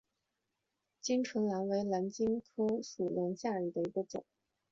[1.03, 2.25] 巾唇兰为兰科巾
[2.81, 4.25] 唇兰属下的一个种。